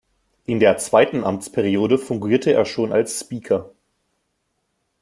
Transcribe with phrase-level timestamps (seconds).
[0.45, 3.71] In der zweiten Amtsperiode fungierte er schon als Speaker.